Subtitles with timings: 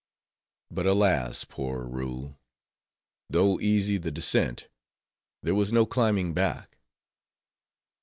[0.71, 2.35] But alas, poor Roo!
[3.29, 4.67] though easy the descent,
[5.43, 6.79] there was no climbing back."